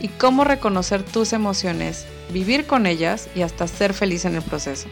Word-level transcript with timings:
y 0.00 0.08
cómo 0.08 0.44
reconocer 0.44 1.02
tus 1.02 1.32
emociones, 1.32 2.06
vivir 2.32 2.66
con 2.66 2.86
ellas 2.86 3.28
y 3.34 3.42
hasta 3.42 3.68
ser 3.68 3.94
feliz 3.94 4.24
en 4.24 4.34
el 4.34 4.42
proceso. 4.42 4.88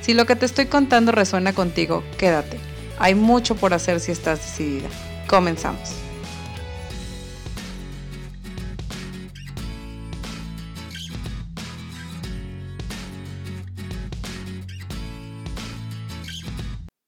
Si 0.00 0.14
lo 0.14 0.26
que 0.26 0.36
te 0.36 0.46
estoy 0.46 0.66
contando 0.66 1.12
resuena 1.12 1.52
contigo, 1.52 2.02
quédate. 2.18 2.58
Hay 2.98 3.14
mucho 3.14 3.54
por 3.54 3.72
hacer 3.72 4.00
si 4.00 4.12
estás 4.12 4.40
decidida. 4.40 4.88
Comenzamos. 5.28 5.94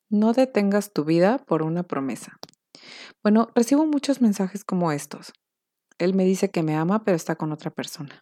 No 0.08 0.34
detengas 0.34 0.92
tu 0.92 1.04
vida 1.04 1.38
por 1.38 1.62
una 1.62 1.82
promesa. 1.82 2.38
Bueno, 3.22 3.48
recibo 3.54 3.86
muchos 3.86 4.20
mensajes 4.20 4.62
como 4.62 4.92
estos. 4.92 5.32
Él 5.98 6.14
me 6.14 6.24
dice 6.24 6.50
que 6.50 6.62
me 6.62 6.76
ama, 6.76 7.04
pero 7.04 7.16
está 7.16 7.36
con 7.36 7.52
otra 7.52 7.70
persona. 7.70 8.20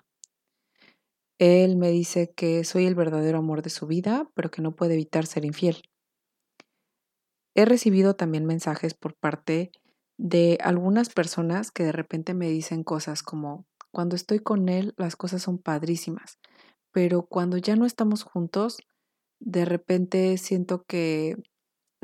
Él 1.38 1.76
me 1.76 1.90
dice 1.90 2.32
que 2.36 2.64
soy 2.64 2.86
el 2.86 2.94
verdadero 2.94 3.38
amor 3.38 3.62
de 3.62 3.70
su 3.70 3.86
vida, 3.86 4.30
pero 4.34 4.50
que 4.50 4.60
no 4.60 4.76
puede 4.76 4.94
evitar 4.94 5.26
ser 5.26 5.44
infiel. 5.44 5.82
He 7.54 7.64
recibido 7.64 8.14
también 8.14 8.44
mensajes 8.44 8.94
por 8.94 9.14
parte 9.14 9.70
de 10.18 10.58
algunas 10.62 11.08
personas 11.08 11.70
que 11.70 11.84
de 11.84 11.92
repente 11.92 12.34
me 12.34 12.48
dicen 12.48 12.84
cosas 12.84 13.22
como, 13.22 13.66
cuando 13.90 14.16
estoy 14.16 14.40
con 14.40 14.68
él 14.68 14.94
las 14.98 15.16
cosas 15.16 15.42
son 15.42 15.58
padrísimas, 15.58 16.38
pero 16.92 17.22
cuando 17.22 17.56
ya 17.56 17.74
no 17.74 17.86
estamos 17.86 18.22
juntos, 18.22 18.78
de 19.40 19.64
repente 19.64 20.36
siento 20.36 20.84
que 20.84 21.36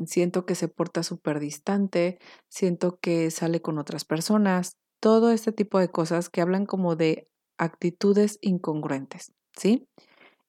siento 0.05 0.45
que 0.47 0.55
se 0.55 0.69
porta 0.69 1.03
súper 1.03 1.41
distante, 1.41 2.19
siento 2.49 2.99
que 3.01 3.31
sale 3.31 3.63
con 3.63 3.79
otras 3.79 4.05
personas, 4.05 4.77
todo 5.01 5.31
este 5.33 5.53
tipo 5.53 5.79
de 5.79 5.91
cosas 5.91 6.31
que 6.31 6.41
hablan 6.41 6.67
como 6.67 6.97
de 6.97 7.29
actitudes 7.59 8.39
incongruentes, 8.43 9.33
¿sí? 9.57 9.89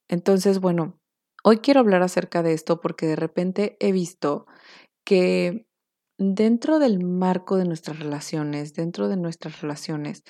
Entonces, 0.08 0.60
bueno, 0.60 0.98
hoy 1.44 1.58
quiero 1.58 1.80
hablar 1.80 2.02
acerca 2.02 2.42
de 2.42 2.52
esto 2.54 2.80
porque 2.80 3.06
de 3.06 3.16
repente 3.16 3.76
he 3.80 3.92
visto 3.92 4.46
que 5.04 5.66
dentro 6.18 6.78
del 6.78 7.04
marco 7.04 7.56
de 7.56 7.64
nuestras 7.66 7.98
relaciones, 8.00 8.74
dentro 8.74 9.08
de 9.08 9.16
nuestras 9.16 9.62
relaciones, 9.62 10.22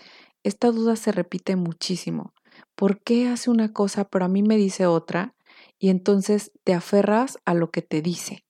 esta 0.44 0.70
duda 0.70 0.96
se 0.96 1.12
repite 1.12 1.56
muchísimo. 1.56 2.34
¿Por 2.76 3.00
qué 3.02 3.28
hace 3.28 3.50
una 3.50 3.72
cosa 3.72 4.04
pero 4.04 4.24
a 4.24 4.28
mí 4.28 4.42
me 4.42 4.56
dice 4.56 4.86
otra? 4.86 5.34
Y 5.78 5.90
entonces 5.90 6.52
te 6.64 6.74
aferras 6.74 7.38
a 7.44 7.54
lo 7.54 7.70
que 7.70 7.82
te 7.82 8.02
dice. 8.02 8.44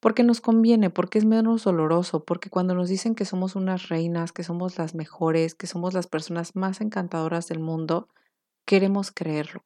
Porque 0.00 0.22
nos 0.22 0.40
conviene, 0.40 0.90
porque 0.90 1.18
es 1.18 1.24
menos 1.24 1.64
doloroso, 1.64 2.24
porque 2.24 2.50
cuando 2.50 2.74
nos 2.74 2.88
dicen 2.88 3.14
que 3.14 3.24
somos 3.24 3.56
unas 3.56 3.88
reinas, 3.88 4.32
que 4.32 4.42
somos 4.42 4.78
las 4.78 4.94
mejores, 4.94 5.54
que 5.54 5.66
somos 5.66 5.94
las 5.94 6.06
personas 6.06 6.54
más 6.54 6.80
encantadoras 6.80 7.48
del 7.48 7.60
mundo, 7.60 8.08
queremos 8.66 9.12
creerlo. 9.12 9.64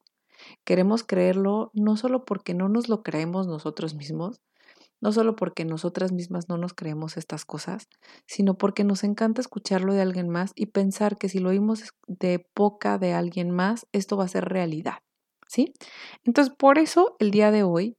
Queremos 0.64 1.04
creerlo 1.04 1.70
no 1.74 1.96
solo 1.96 2.24
porque 2.24 2.54
no 2.54 2.68
nos 2.68 2.88
lo 2.88 3.02
creemos 3.02 3.46
nosotros 3.46 3.94
mismos, 3.94 4.40
no 5.00 5.12
solo 5.12 5.34
porque 5.36 5.64
nosotras 5.64 6.12
mismas 6.12 6.48
no 6.48 6.58
nos 6.58 6.74
creemos 6.74 7.16
estas 7.16 7.44
cosas, 7.44 7.88
sino 8.26 8.56
porque 8.56 8.84
nos 8.84 9.04
encanta 9.04 9.40
escucharlo 9.40 9.94
de 9.94 10.02
alguien 10.02 10.28
más 10.28 10.52
y 10.54 10.66
pensar 10.66 11.16
que 11.16 11.28
si 11.28 11.38
lo 11.38 11.50
oímos 11.50 11.94
de 12.06 12.46
boca 12.54 12.98
de 12.98 13.14
alguien 13.14 13.50
más, 13.50 13.86
esto 13.92 14.16
va 14.16 14.24
a 14.24 14.28
ser 14.28 14.44
realidad, 14.44 14.98
¿sí? 15.48 15.72
Entonces, 16.24 16.54
por 16.56 16.78
eso 16.78 17.16
el 17.18 17.30
día 17.30 17.50
de 17.50 17.62
hoy, 17.62 17.96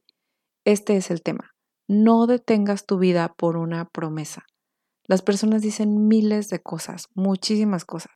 este 0.64 0.96
es 0.96 1.10
el 1.10 1.22
tema. 1.22 1.51
No 1.88 2.26
detengas 2.26 2.86
tu 2.86 2.98
vida 2.98 3.34
por 3.36 3.56
una 3.56 3.84
promesa. 3.86 4.44
Las 5.06 5.22
personas 5.22 5.62
dicen 5.62 6.08
miles 6.08 6.48
de 6.48 6.60
cosas, 6.60 7.08
muchísimas 7.14 7.84
cosas. 7.84 8.12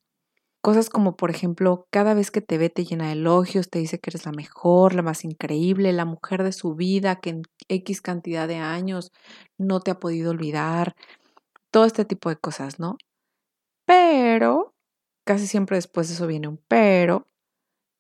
Cosas 0.63 0.91
como, 0.91 1.17
por 1.17 1.31
ejemplo, 1.31 1.87
cada 1.93 2.15
vez 2.15 2.31
que 2.31 2.41
te 2.43 2.59
ve 2.59 2.71
te 2.71 2.85
llena 2.85 3.07
de 3.07 3.13
elogios, 3.13 3.71
te 3.71 3.79
dice 3.81 3.99
que 4.01 4.11
eres 4.11 4.27
la 4.27 4.33
mejor, 4.33 4.95
la 4.95 5.03
más 5.03 5.25
increíble, 5.25 5.93
la 5.93 6.05
mujer 6.05 6.45
de 6.45 6.53
su 6.53 6.75
vida, 6.75 7.21
que 7.21 7.31
en 7.31 7.43
X 7.69 8.03
cantidad 8.03 8.49
de 8.49 8.57
años 8.57 9.13
no 9.59 9.81
te 9.81 9.93
ha 9.93 10.01
podido 10.01 10.33
olvidar, 10.33 10.95
todo 11.73 11.87
este 11.87 12.05
tipo 12.05 12.31
de 12.31 12.37
cosas, 12.37 12.81
¿no? 12.81 12.97
Pero, 13.87 14.75
casi 15.27 15.47
siempre 15.47 15.77
después 15.77 16.09
de 16.09 16.15
eso 16.15 16.27
viene 16.27 16.49
un 16.49 16.61
pero, 16.69 17.27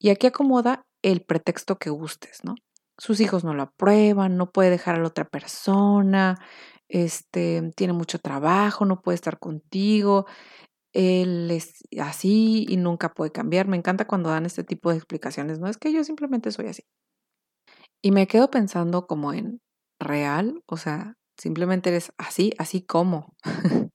y 0.00 0.10
aquí 0.10 0.28
acomoda 0.28 0.84
el 1.02 1.22
pretexto 1.22 1.78
que 1.78 1.90
gustes, 1.90 2.40
¿no? 2.44 2.54
Sus 2.98 3.20
hijos 3.20 3.44
no 3.44 3.54
lo 3.54 3.62
aprueban, 3.64 4.36
no 4.36 4.50
puede 4.52 4.70
dejar 4.70 4.96
a 4.96 5.00
la 5.00 5.08
otra 5.08 5.26
persona, 5.26 6.38
este, 6.88 7.72
tiene 7.76 7.92
mucho 7.92 8.18
trabajo, 8.18 8.84
no 8.84 9.02
puede 9.02 9.16
estar 9.16 9.38
contigo, 9.38 10.26
él 10.92 11.50
es 11.50 11.84
así 12.00 12.66
y 12.68 12.76
nunca 12.78 13.14
puede 13.14 13.32
cambiar. 13.32 13.68
Me 13.68 13.76
encanta 13.76 14.06
cuando 14.06 14.30
dan 14.30 14.46
este 14.46 14.64
tipo 14.64 14.90
de 14.90 14.96
explicaciones, 14.96 15.58
no 15.58 15.68
es 15.68 15.78
que 15.78 15.92
yo 15.92 16.04
simplemente 16.04 16.52
soy 16.52 16.66
así. 16.68 16.84
Y 18.02 18.12
me 18.12 18.26
quedo 18.26 18.50
pensando 18.50 19.06
como 19.06 19.32
en 19.32 19.60
real, 20.00 20.62
o 20.66 20.76
sea, 20.76 21.16
simplemente 21.36 21.90
eres 21.90 22.12
así, 22.18 22.52
así 22.58 22.82
como. 22.82 23.34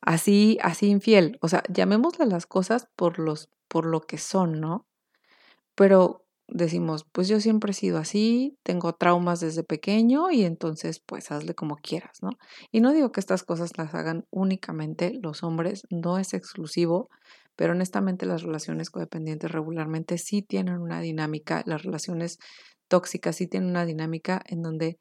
así, 0.00 0.58
así 0.62 0.88
infiel. 0.88 1.38
O 1.40 1.48
sea, 1.48 1.62
llamémosle 1.68 2.26
las 2.26 2.46
cosas 2.46 2.88
por 2.96 3.18
los 3.18 3.50
por 3.68 3.86
lo 3.86 4.02
que 4.02 4.18
son, 4.18 4.60
¿no? 4.60 4.86
Pero 5.74 6.21
decimos, 6.52 7.06
pues 7.12 7.28
yo 7.28 7.40
siempre 7.40 7.72
he 7.72 7.74
sido 7.74 7.98
así, 7.98 8.56
tengo 8.62 8.92
traumas 8.92 9.40
desde 9.40 9.64
pequeño 9.64 10.30
y 10.30 10.44
entonces 10.44 11.00
pues 11.00 11.30
hazle 11.30 11.54
como 11.54 11.76
quieras, 11.76 12.22
¿no? 12.22 12.30
Y 12.70 12.80
no 12.80 12.92
digo 12.92 13.10
que 13.12 13.20
estas 13.20 13.42
cosas 13.42 13.76
las 13.78 13.94
hagan 13.94 14.26
únicamente 14.30 15.18
los 15.22 15.42
hombres, 15.42 15.84
no 15.90 16.18
es 16.18 16.34
exclusivo, 16.34 17.08
pero 17.56 17.72
honestamente 17.72 18.26
las 18.26 18.42
relaciones 18.42 18.90
codependientes 18.90 19.50
regularmente 19.50 20.18
sí 20.18 20.42
tienen 20.42 20.78
una 20.78 21.00
dinámica, 21.00 21.62
las 21.66 21.82
relaciones 21.82 22.38
tóxicas 22.88 23.36
sí 23.36 23.46
tienen 23.46 23.70
una 23.70 23.86
dinámica 23.86 24.42
en 24.46 24.62
donde 24.62 24.98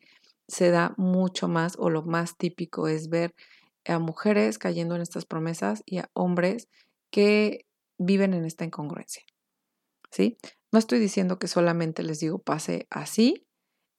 se 0.47 0.69
da 0.69 0.93
mucho 0.97 1.47
más 1.47 1.75
o 1.77 1.89
lo 1.89 2.03
más 2.03 2.37
típico 2.37 2.87
es 2.87 3.09
ver 3.09 3.33
a 3.85 3.99
mujeres 3.99 4.57
cayendo 4.57 4.95
en 4.95 5.01
estas 5.01 5.25
promesas 5.25 5.81
y 5.85 5.97
a 5.97 6.09
hombres 6.13 6.67
que 7.11 7.65
viven 7.97 8.33
en 8.33 8.45
esta 8.45 8.65
incongruencia. 8.65 9.23
¿Sí? 10.11 10.37
No 10.71 10.79
estoy 10.79 10.99
diciendo 10.99 11.39
que 11.39 11.47
solamente 11.47 12.03
les 12.03 12.19
digo 12.19 12.39
pase 12.39 12.87
así. 12.89 13.45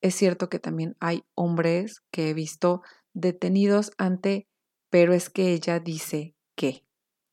Es 0.02 0.14
cierto 0.14 0.48
que 0.48 0.58
también 0.58 0.96
hay 1.00 1.24
hombres 1.34 2.02
que 2.10 2.30
he 2.30 2.34
visto 2.34 2.82
detenidos 3.14 3.92
ante, 3.98 4.48
pero 4.90 5.14
es 5.14 5.30
que 5.30 5.52
ella 5.52 5.80
dice 5.80 6.34
que, 6.56 6.84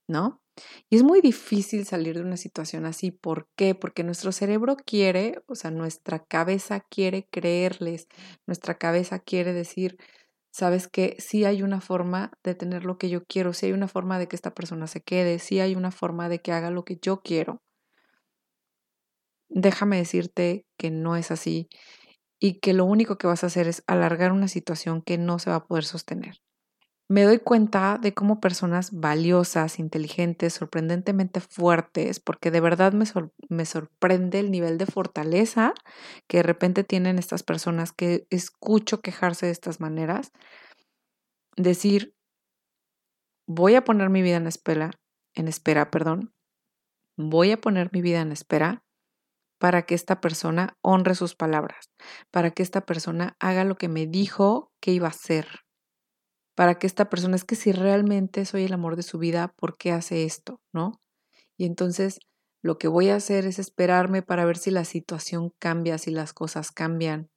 ¿no? 0.07 0.41
Y 0.89 0.97
es 0.97 1.03
muy 1.03 1.21
difícil 1.21 1.85
salir 1.85 2.15
de 2.15 2.23
una 2.23 2.37
situación 2.37 2.85
así. 2.85 3.11
¿Por 3.11 3.47
qué? 3.55 3.75
Porque 3.75 4.03
nuestro 4.03 4.31
cerebro 4.31 4.75
quiere, 4.77 5.41
o 5.47 5.55
sea, 5.55 5.71
nuestra 5.71 6.19
cabeza 6.25 6.81
quiere 6.81 7.27
creerles, 7.31 8.07
nuestra 8.45 8.77
cabeza 8.77 9.19
quiere 9.19 9.53
decir, 9.53 9.97
sabes 10.51 10.87
que 10.87 11.15
sí 11.19 11.45
hay 11.45 11.63
una 11.63 11.81
forma 11.81 12.31
de 12.43 12.55
tener 12.55 12.85
lo 12.85 12.97
que 12.97 13.09
yo 13.09 13.23
quiero, 13.25 13.53
sí 13.53 13.67
hay 13.67 13.71
una 13.73 13.87
forma 13.87 14.19
de 14.19 14.27
que 14.27 14.35
esta 14.35 14.53
persona 14.53 14.87
se 14.87 15.01
quede, 15.01 15.39
sí 15.39 15.59
hay 15.61 15.75
una 15.75 15.91
forma 15.91 16.29
de 16.29 16.41
que 16.41 16.51
haga 16.51 16.71
lo 16.71 16.83
que 16.85 16.97
yo 17.01 17.21
quiero 17.21 17.61
déjame 19.49 19.97
decirte 19.97 20.65
que 20.77 20.91
no 20.91 21.15
es 21.15 21.31
así 21.31 21.69
y 22.39 22.59
que 22.59 22.73
lo 22.73 22.85
único 22.85 23.17
que 23.17 23.27
vas 23.27 23.43
a 23.43 23.47
hacer 23.47 23.67
es 23.67 23.83
alargar 23.87 24.31
una 24.31 24.47
situación 24.47 25.01
que 25.01 25.17
no 25.17 25.39
se 25.39 25.49
va 25.49 25.57
a 25.57 25.67
poder 25.67 25.83
sostener. 25.83 26.41
Me 27.11 27.23
doy 27.23 27.39
cuenta 27.39 27.97
de 27.99 28.13
cómo 28.13 28.39
personas 28.39 28.91
valiosas, 28.91 29.79
inteligentes, 29.79 30.53
sorprendentemente 30.53 31.39
fuertes, 31.39 32.19
porque 32.19 32.51
de 32.51 32.61
verdad 32.61 32.93
me, 32.93 33.05
me, 33.49 33.65
sorprende 33.65 34.39
el 34.39 34.51
nivel 34.51 34.77
de 34.77 34.85
fortaleza 34.85 35.73
que 36.27 36.37
de 36.37 36.43
repente 36.43 36.83
tienen 36.83 37.17
estas 37.17 37.41
personas 37.41 37.91
que 37.91 38.27
escucho 38.29 39.01
quejarse 39.01 39.47
de 39.47 39.51
estas 39.51 39.79
maneras, 39.79 40.31
decir, 41.57 42.13
voy 43.47 43.73
a 43.73 43.83
poner 43.83 44.11
mi 44.11 44.21
vida 44.21 44.37
en 44.37 44.45
espera, 44.45 44.91
en 45.33 45.47
espera, 45.47 45.89
perdón, 45.89 46.31
voy 47.17 47.49
a 47.49 47.59
poner 47.59 47.89
mi 47.91 48.03
vida 48.03 48.21
en 48.21 48.31
espera 48.31 48.83
para 49.59 49.83
que 49.83 49.95
esta 49.95 50.21
persona 50.21 50.77
honre 50.81 51.15
sus 51.15 51.35
palabras, 51.35 51.91
para 52.31 52.51
que 52.51 52.63
esta 52.63 52.81
persona 52.81 53.35
haga 53.39 53.63
lo 53.65 53.77
que 53.77 53.89
me 53.89 54.07
dijo 54.07 54.71
que 54.81 54.91
iba 54.93 55.07
a 55.07 55.11
hacer, 55.11 55.47
para 56.55 56.79
que 56.79 56.87
esta 56.87 57.09
persona 57.09 57.35
es 57.35 57.45
que 57.45 57.55
si 57.55 57.71
realmente 57.71 58.45
soy 58.45 58.65
el 58.65 58.73
amor 58.73 58.95
de 58.95 59.03
su 59.03 59.19
vida, 59.19 59.53
¿por 59.57 59.77
qué 59.77 59.91
hace 59.91 60.25
esto? 60.25 60.61
¿No? 60.73 61.01
Y 61.57 61.65
entonces 61.65 62.19
lo 62.63 62.77
que 62.77 62.87
voy 62.89 63.09
a 63.09 63.15
hacer 63.15 63.45
es 63.45 63.59
esperarme 63.59 64.21
para 64.21 64.45
ver 64.45 64.57
si 64.57 64.71
la 64.71 64.85
situación 64.85 65.51
cambia, 65.59 65.97
si 65.97 66.11
las 66.11 66.33
cosas 66.33 66.71
cambian. 66.71 67.29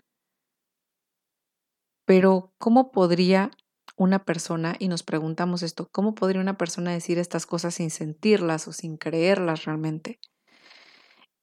Pero, 2.09 2.53
¿cómo 2.59 2.91
podría 2.91 3.51
una 3.97 4.25
persona, 4.25 4.75
y 4.79 4.89
nos 4.89 5.03
preguntamos 5.03 5.63
esto, 5.63 5.89
¿cómo 5.93 6.15
podría 6.15 6.41
una 6.41 6.57
persona 6.59 6.93
decir 6.93 7.19
estas 7.19 7.47
cosas 7.47 7.75
sin 7.75 7.91
sentirlas 7.91 8.67
o 8.67 8.73
sin 8.73 8.97
creerlas 8.97 9.65
realmente? 9.65 10.19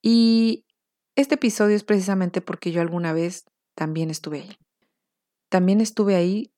Y 0.02 0.64
este 1.16 1.34
episodio 1.34 1.76
es 1.76 1.84
precisamente 1.84 2.40
porque 2.40 2.72
yo 2.72 2.80
alguna 2.80 3.12
vez 3.12 3.44
también 3.74 4.10
estuve 4.10 4.40
ahí. 4.40 4.56
También 5.50 5.80
estuve 5.80 6.14
ahí 6.14 6.52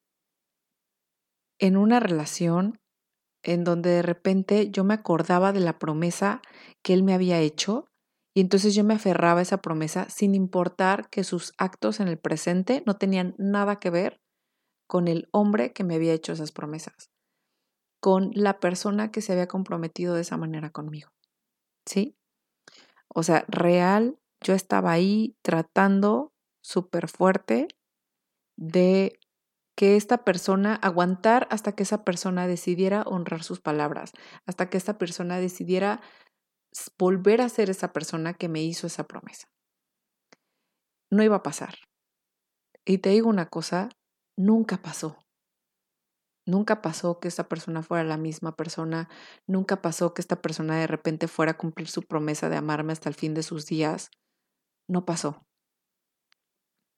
en 1.58 1.76
una 1.76 2.00
relación 2.00 2.78
en 3.42 3.64
donde 3.64 3.90
de 3.90 4.02
repente 4.02 4.70
yo 4.70 4.84
me 4.84 4.94
acordaba 4.94 5.52
de 5.52 5.60
la 5.60 5.78
promesa 5.78 6.42
que 6.82 6.92
él 6.92 7.02
me 7.02 7.14
había 7.14 7.40
hecho 7.40 7.86
y 8.34 8.40
entonces 8.40 8.74
yo 8.74 8.84
me 8.84 8.94
aferraba 8.94 9.40
a 9.40 9.42
esa 9.42 9.58
promesa 9.58 10.08
sin 10.08 10.34
importar 10.34 11.08
que 11.10 11.24
sus 11.24 11.52
actos 11.58 12.00
en 12.00 12.08
el 12.08 12.18
presente 12.18 12.82
no 12.86 12.96
tenían 12.96 13.34
nada 13.38 13.78
que 13.78 13.90
ver 13.90 14.20
con 14.86 15.08
el 15.08 15.28
hombre 15.32 15.72
que 15.72 15.84
me 15.84 15.94
había 15.94 16.12
hecho 16.12 16.32
esas 16.32 16.52
promesas, 16.52 17.10
con 18.00 18.30
la 18.34 18.58
persona 18.58 19.10
que 19.10 19.20
se 19.20 19.32
había 19.32 19.48
comprometido 19.48 20.14
de 20.14 20.22
esa 20.22 20.36
manera 20.36 20.70
conmigo. 20.70 21.10
¿Sí? 21.86 22.16
O 23.08 23.22
sea, 23.22 23.44
real, 23.48 24.18
yo 24.42 24.54
estaba 24.54 24.92
ahí 24.92 25.36
tratando 25.42 26.32
súper 26.62 27.08
fuerte 27.08 27.68
de 28.56 29.18
que 29.76 29.96
esta 29.96 30.24
persona, 30.24 30.74
aguantar 30.74 31.48
hasta 31.50 31.72
que 31.72 31.82
esa 31.82 32.04
persona 32.04 32.46
decidiera 32.46 33.02
honrar 33.02 33.42
sus 33.42 33.60
palabras, 33.60 34.12
hasta 34.46 34.68
que 34.68 34.76
esta 34.76 34.98
persona 34.98 35.38
decidiera 35.38 36.00
volver 36.98 37.40
a 37.40 37.48
ser 37.48 37.70
esa 37.70 37.92
persona 37.92 38.34
que 38.34 38.48
me 38.48 38.62
hizo 38.62 38.86
esa 38.86 39.04
promesa. 39.04 39.48
No 41.10 41.22
iba 41.22 41.36
a 41.36 41.42
pasar. 41.42 41.74
Y 42.84 42.98
te 42.98 43.10
digo 43.10 43.28
una 43.28 43.48
cosa, 43.48 43.90
nunca 44.36 44.78
pasó. 44.82 45.18
Nunca 46.44 46.82
pasó 46.82 47.20
que 47.20 47.28
esta 47.28 47.48
persona 47.48 47.82
fuera 47.82 48.02
la 48.02 48.16
misma 48.16 48.56
persona, 48.56 49.08
nunca 49.46 49.80
pasó 49.80 50.12
que 50.12 50.20
esta 50.20 50.42
persona 50.42 50.76
de 50.76 50.88
repente 50.88 51.28
fuera 51.28 51.52
a 51.52 51.56
cumplir 51.56 51.88
su 51.88 52.02
promesa 52.02 52.48
de 52.48 52.56
amarme 52.56 52.92
hasta 52.92 53.08
el 53.08 53.14
fin 53.14 53.32
de 53.32 53.44
sus 53.44 53.66
días. 53.66 54.10
No 54.92 55.06
pasó. 55.06 55.42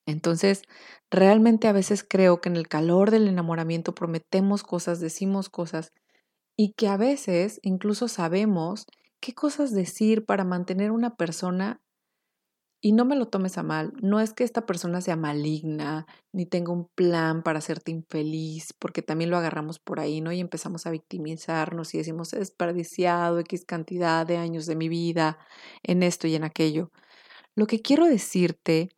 Entonces, 0.06 0.62
realmente 1.10 1.68
a 1.68 1.72
veces 1.72 2.04
creo 2.06 2.40
que 2.40 2.48
en 2.48 2.56
el 2.56 2.68
calor 2.68 3.10
del 3.10 3.28
enamoramiento 3.28 3.94
prometemos 3.94 4.62
cosas, 4.62 5.00
decimos 5.00 5.48
cosas 5.48 5.92
y 6.56 6.72
que 6.74 6.88
a 6.88 6.96
veces 6.96 7.60
incluso 7.62 8.08
sabemos 8.08 8.86
qué 9.20 9.34
cosas 9.34 9.72
decir 9.72 10.26
para 10.26 10.44
mantener 10.44 10.92
una 10.92 11.16
persona 11.16 11.80
y 12.82 12.92
no 12.92 13.06
me 13.06 13.16
lo 13.16 13.28
tomes 13.28 13.56
a 13.56 13.62
mal, 13.62 13.94
no 14.02 14.20
es 14.20 14.34
que 14.34 14.44
esta 14.44 14.66
persona 14.66 15.00
sea 15.00 15.16
maligna, 15.16 16.06
ni 16.34 16.44
tenga 16.44 16.70
un 16.72 16.88
plan 16.94 17.42
para 17.42 17.58
hacerte 17.60 17.90
infeliz, 17.90 18.74
porque 18.78 19.00
también 19.00 19.30
lo 19.30 19.38
agarramos 19.38 19.78
por 19.78 20.00
ahí, 20.00 20.20
¿no? 20.20 20.32
Y 20.32 20.40
empezamos 20.40 20.86
a 20.86 20.90
victimizarnos 20.90 21.94
y 21.94 21.98
decimos, 21.98 22.32
desperdiciado 22.32 23.38
X 23.40 23.64
cantidad 23.64 24.26
de 24.26 24.36
años 24.36 24.66
de 24.66 24.76
mi 24.76 24.90
vida 24.90 25.38
en 25.82 26.02
esto 26.02 26.26
y 26.26 26.34
en 26.34 26.44
aquello. 26.44 26.90
Lo 27.56 27.66
que 27.66 27.80
quiero 27.80 28.06
decirte 28.06 28.88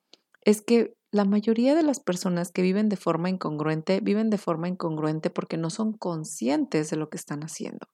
es 0.43 0.63
que 0.63 0.95
la 1.11 1.25
mayoría 1.25 1.75
de 1.75 1.83
las 1.83 2.01
personas 2.01 2.53
que 2.53 2.63
viven 2.63 2.89
de 2.89 2.97
forma 2.97 3.29
incongruente 3.29 4.01
viven 4.01 4.31
de 4.31 4.39
forma 4.39 4.69
incongruente 4.69 5.31
porque 5.31 5.57
no 5.57 5.71
son 5.71 5.93
conscientes 5.93 6.91
de 6.91 6.97
lo 6.97 7.09
que 7.09 7.17
están 7.17 7.43
haciendo. 7.43 7.89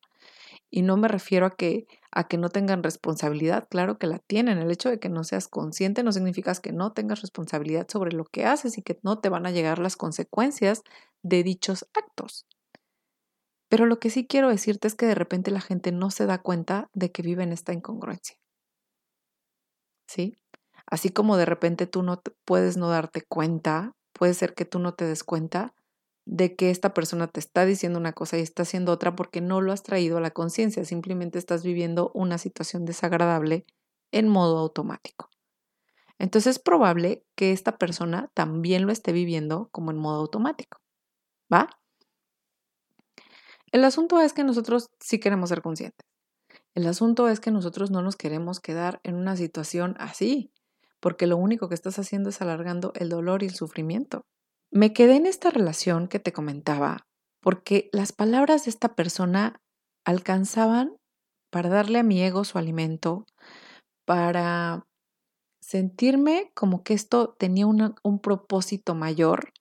Y 0.71 0.83
no 0.83 0.97
me 0.97 1.09
refiero 1.09 1.47
a 1.47 1.51
que, 1.51 1.87
a 2.11 2.29
que 2.29 2.39
no 2.39 2.49
tengan 2.49 2.83
responsabilidad, 2.83 3.69
claro 3.71 3.99
que 3.99 4.07
la 4.07 4.19
tienen. 4.21 4.59
El 4.59 4.71
hecho 4.71 4.89
de 4.89 4.99
que 4.99 5.09
no 5.09 5.25
seas 5.25 5.49
consciente 5.49 6.03
no 6.03 6.13
significa 6.13 6.55
que 6.55 6.73
no 6.73 6.93
tengas 6.93 7.21
responsabilidad 7.23 7.87
sobre 7.91 8.13
lo 8.13 8.25
que 8.25 8.47
haces 8.47 8.79
y 8.79 8.83
que 8.83 8.99
no 9.03 9.19
te 9.21 9.29
van 9.29 9.47
a 9.47 9.51
llegar 9.51 9.79
las 9.79 9.97
consecuencias 9.97 10.83
de 11.23 11.43
dichos 11.43 11.87
actos. 11.95 12.47
Pero 13.69 13.87
lo 13.87 13.99
que 13.99 14.11
sí 14.11 14.27
quiero 14.27 14.49
decirte 14.49 14.87
es 14.87 14.95
que 14.95 15.07
de 15.07 15.15
repente 15.15 15.51
la 15.51 15.61
gente 15.61 15.93
no 15.93 16.11
se 16.11 16.27
da 16.27 16.39
cuenta 16.39 16.89
de 16.95 17.11
que 17.11 17.23
vive 17.23 17.43
en 17.43 17.53
esta 17.53 17.73
incongruencia. 17.73 18.37
¿Sí? 20.07 20.37
Así 20.93 21.09
como 21.09 21.39
de 21.39 21.47
repente 21.47 21.87
tú 21.87 22.03
no 22.03 22.21
puedes 22.45 22.77
no 22.77 22.91
darte 22.91 23.23
cuenta, 23.23 23.97
puede 24.13 24.35
ser 24.35 24.53
que 24.53 24.67
tú 24.67 24.79
no 24.79 24.93
te 24.93 25.07
des 25.07 25.25
cuenta 25.25 25.73
de 26.27 26.55
que 26.55 26.69
esta 26.69 26.93
persona 26.93 27.29
te 27.29 27.41
está 27.41 27.65
diciendo 27.65 27.99
una 27.99 28.13
cosa 28.13 28.37
y 28.37 28.43
está 28.43 28.65
haciendo 28.65 28.93
otra 28.93 29.17
porque 29.17 29.41
no 29.41 29.63
lo 29.63 29.73
has 29.73 29.83
traído 29.83 30.19
a 30.19 30.21
la 30.21 30.33
conciencia, 30.33 30.85
simplemente 30.85 31.39
estás 31.39 31.65
viviendo 31.65 32.11
una 32.13 32.37
situación 32.37 32.85
desagradable 32.85 33.65
en 34.11 34.29
modo 34.29 34.59
automático. 34.59 35.31
Entonces 36.19 36.57
es 36.57 36.63
probable 36.63 37.25
que 37.37 37.53
esta 37.53 37.79
persona 37.79 38.31
también 38.35 38.85
lo 38.85 38.93
esté 38.93 39.13
viviendo 39.13 39.71
como 39.73 39.93
en 39.93 39.97
modo 39.97 40.21
automático. 40.21 40.83
¿Va? 41.51 41.71
El 43.71 43.83
asunto 43.85 44.21
es 44.21 44.35
que 44.35 44.45
nosotros 44.45 44.91
sí 45.01 45.19
queremos 45.21 45.49
ser 45.49 45.63
conscientes. 45.63 46.07
El 46.75 46.87
asunto 46.87 47.31
es 47.31 47.41
que 47.41 47.51
nosotros 47.51 47.91
no 47.91 48.03
nos 48.03 48.17
queremos 48.17 48.61
quedar 48.61 49.01
en 49.05 49.15
una 49.15 49.39
situación 49.39 49.97
así, 49.99 50.53
porque 51.03 51.27
lo 51.27 51.37
único 51.37 51.69
que 51.69 51.75
estás 51.75 51.99
haciendo 51.99 52.31
es 52.31 52.41
alargando 52.41 52.93
el 52.95 53.09
dolor 53.09 53.43
y 53.43 53.47
el 53.47 53.55
sufrimiento. 53.55 54.23
Me 54.71 54.93
quedé 54.93 55.17
en 55.17 55.27
esta 55.27 55.51
relación 55.51 56.07
que 56.07 56.21
te 56.21 56.33
comentaba 56.33 57.09
porque 57.43 57.91
las 57.93 58.13
palabras 58.13 58.65
de 58.65 58.71
esta 58.71 58.95
persona 58.95 59.61
alcanzaban 60.07 60.97
para 61.51 61.69
darle 61.69 61.99
a 61.99 62.03
mi 62.05 62.23
ego 62.23 62.45
su 62.45 62.57
alimento, 62.57 63.27
para 64.07 64.87
sentirme 65.61 66.53
como 66.55 66.85
que 66.85 66.95
esto 66.95 67.35
tenía 67.37 67.67
un 67.67 68.21
propósito 68.21 68.95
mayor, 68.95 69.53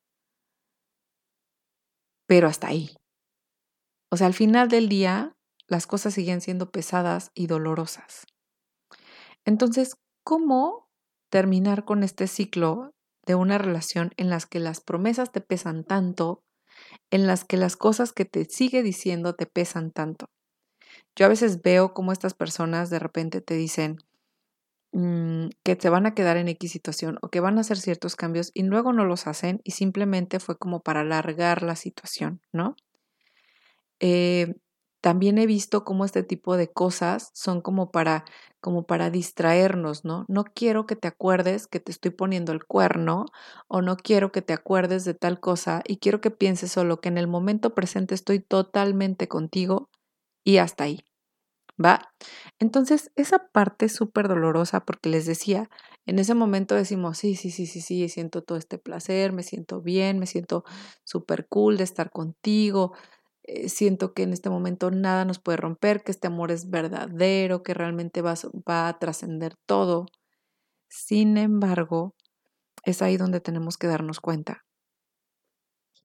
pero 2.27 2.47
hasta 2.47 2.67
ahí. 2.67 2.95
O 4.11 4.17
sea, 4.17 4.27
al 4.27 4.33
final 4.33 4.69
del 4.69 4.89
día, 4.89 5.33
las 5.67 5.87
cosas 5.87 6.13
siguen 6.13 6.41
siendo 6.41 6.71
pesadas 6.71 7.31
y 7.33 7.47
dolorosas. 7.47 8.25
Entonces, 9.43 9.95
¿cómo 10.23 10.90
terminar 11.31 11.85
con 11.85 12.03
este 12.03 12.27
ciclo 12.27 12.93
de 13.25 13.35
una 13.35 13.57
relación 13.57 14.11
en 14.17 14.29
las 14.29 14.45
que 14.45 14.59
las 14.59 14.81
promesas 14.81 15.31
te 15.31 15.41
pesan 15.41 15.83
tanto, 15.85 16.43
en 17.09 17.25
las 17.25 17.45
que 17.45 17.57
las 17.57 17.77
cosas 17.77 18.11
que 18.11 18.25
te 18.25 18.45
sigue 18.45 18.83
diciendo 18.83 19.33
te 19.33 19.45
pesan 19.45 19.91
tanto. 19.91 20.27
Yo 21.15 21.25
a 21.25 21.29
veces 21.29 21.61
veo 21.61 21.93
cómo 21.93 22.11
estas 22.11 22.33
personas 22.33 22.89
de 22.89 22.99
repente 22.99 23.39
te 23.39 23.55
dicen 23.55 23.97
mm, 24.91 25.47
que 25.63 25.75
te 25.77 25.89
van 25.89 26.05
a 26.05 26.13
quedar 26.13 26.35
en 26.35 26.49
X 26.49 26.71
situación 26.71 27.17
o 27.21 27.29
que 27.29 27.39
van 27.39 27.57
a 27.57 27.61
hacer 27.61 27.77
ciertos 27.77 28.17
cambios 28.17 28.51
y 28.53 28.63
luego 28.63 28.91
no 28.91 29.05
los 29.05 29.25
hacen 29.25 29.61
y 29.63 29.71
simplemente 29.71 30.39
fue 30.39 30.57
como 30.57 30.81
para 30.81 31.01
alargar 31.01 31.63
la 31.63 31.77
situación, 31.77 32.41
¿no? 32.51 32.75
Eh, 34.01 34.53
también 35.01 35.37
he 35.37 35.45
visto 35.47 35.83
cómo 35.83 36.05
este 36.05 36.23
tipo 36.23 36.57
de 36.57 36.71
cosas 36.71 37.31
son 37.33 37.61
como 37.61 37.91
para 37.91 38.25
como 38.61 38.85
para 38.85 39.09
distraernos, 39.09 40.05
¿no? 40.05 40.25
No 40.27 40.43
quiero 40.43 40.85
que 40.85 40.95
te 40.95 41.07
acuerdes 41.07 41.67
que 41.67 41.79
te 41.79 41.91
estoy 41.91 42.11
poniendo 42.11 42.51
el 42.51 42.63
cuerno 42.65 43.25
o 43.67 43.81
no 43.81 43.97
quiero 43.97 44.31
que 44.31 44.43
te 44.43 44.53
acuerdes 44.53 45.03
de 45.03 45.15
tal 45.15 45.39
cosa 45.39 45.81
y 45.87 45.97
quiero 45.97 46.21
que 46.21 46.29
pienses 46.31 46.71
solo 46.71 47.01
que 47.01 47.09
en 47.09 47.17
el 47.17 47.27
momento 47.27 47.73
presente 47.73 48.13
estoy 48.15 48.39
totalmente 48.39 49.27
contigo 49.27 49.89
y 50.45 50.57
hasta 50.57 50.85
ahí. 50.85 51.01
¿Va? 51.83 52.13
Entonces, 52.59 53.11
esa 53.15 53.47
parte 53.51 53.85
es 53.87 53.93
súper 53.95 54.27
dolorosa 54.27 54.85
porque 54.85 55.09
les 55.09 55.25
decía, 55.25 55.69
en 56.05 56.19
ese 56.19 56.35
momento 56.35 56.75
decimos, 56.75 57.17
sí, 57.17 57.35
sí, 57.35 57.49
sí, 57.51 57.65
sí, 57.65 57.81
sí, 57.81 58.07
siento 58.09 58.43
todo 58.43 58.57
este 58.57 58.77
placer, 58.77 59.31
me 59.33 59.41
siento 59.43 59.81
bien, 59.81 60.19
me 60.19 60.27
siento 60.27 60.63
súper 61.03 61.47
cool 61.47 61.77
de 61.77 61.83
estar 61.85 62.11
contigo, 62.11 62.93
siento 63.67 64.13
que 64.13 64.23
en 64.23 64.33
este 64.33 64.49
momento 64.49 64.91
nada 64.91 65.25
nos 65.25 65.39
puede 65.39 65.57
romper, 65.57 66.03
que 66.03 66.11
este 66.11 66.27
amor 66.27 66.51
es 66.51 66.69
verdadero, 66.69 67.63
que 67.63 67.73
realmente 67.73 68.21
va, 68.21 68.35
va 68.67 68.87
a 68.87 68.99
trascender 68.99 69.55
todo. 69.65 70.05
Sin 70.89 71.37
embargo, 71.37 72.15
es 72.83 73.01
ahí 73.01 73.17
donde 73.17 73.39
tenemos 73.39 73.77
que 73.77 73.87
darnos 73.87 74.19
cuenta. 74.19 74.65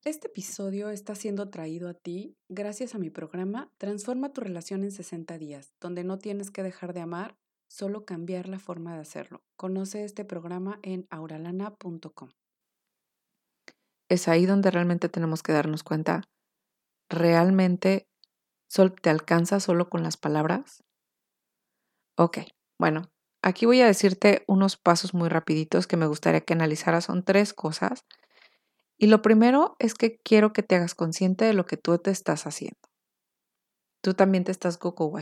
Este 0.04 0.28
episodio 0.28 0.90
está 0.90 1.16
siendo 1.16 1.50
traído 1.50 1.88
a 1.88 1.94
ti 1.94 2.36
gracias 2.48 2.94
a 2.94 2.98
mi 2.98 3.10
programa 3.10 3.72
Transforma 3.76 4.32
tu 4.32 4.40
relación 4.40 4.84
en 4.84 4.92
60 4.92 5.36
días, 5.36 5.72
donde 5.80 6.04
no 6.04 6.18
tienes 6.18 6.52
que 6.52 6.62
dejar 6.62 6.92
de 6.92 7.00
amar, 7.00 7.36
solo 7.68 8.04
cambiar 8.04 8.48
la 8.48 8.60
forma 8.60 8.94
de 8.94 9.00
hacerlo. 9.00 9.42
Conoce 9.56 10.04
este 10.04 10.24
programa 10.24 10.78
en 10.84 11.08
auralana.com. 11.10 12.30
Es 14.08 14.28
ahí 14.28 14.46
donde 14.46 14.70
realmente 14.70 15.08
tenemos 15.08 15.42
que 15.42 15.52
darnos 15.52 15.82
cuenta 15.82 16.22
realmente 17.08 18.08
te 19.00 19.10
alcanza 19.10 19.60
solo 19.60 19.88
con 19.88 20.02
las 20.02 20.16
palabras? 20.16 20.84
Ok, 22.18 22.38
bueno, 22.78 23.10
aquí 23.42 23.66
voy 23.66 23.80
a 23.80 23.86
decirte 23.86 24.44
unos 24.48 24.76
pasos 24.76 25.14
muy 25.14 25.28
rapiditos 25.28 25.86
que 25.86 25.96
me 25.96 26.06
gustaría 26.06 26.40
que 26.40 26.54
analizaras. 26.54 27.04
Son 27.04 27.24
tres 27.24 27.52
cosas. 27.54 28.04
Y 28.98 29.08
lo 29.08 29.22
primero 29.22 29.76
es 29.78 29.94
que 29.94 30.18
quiero 30.18 30.52
que 30.52 30.62
te 30.62 30.76
hagas 30.76 30.94
consciente 30.94 31.44
de 31.44 31.52
lo 31.54 31.66
que 31.66 31.76
tú 31.76 31.98
te 31.98 32.10
estás 32.10 32.46
haciendo. 32.46 32.78
Tú 34.02 34.14
también 34.14 34.44
te 34.44 34.52
estás 34.52 34.78
coco 34.78 35.12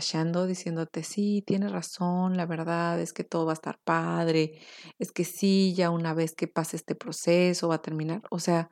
diciéndote, 0.46 1.04
sí, 1.04 1.42
tienes 1.46 1.72
razón, 1.72 2.36
la 2.36 2.44
verdad 2.44 3.00
es 3.00 3.14
que 3.14 3.24
todo 3.24 3.46
va 3.46 3.52
a 3.52 3.54
estar 3.54 3.78
padre, 3.82 4.60
es 4.98 5.10
que 5.10 5.24
sí, 5.24 5.72
ya 5.74 5.88
una 5.88 6.12
vez 6.12 6.34
que 6.34 6.48
pase 6.48 6.76
este 6.76 6.94
proceso 6.94 7.68
va 7.68 7.76
a 7.76 7.82
terminar. 7.82 8.22
O 8.30 8.38
sea, 8.38 8.70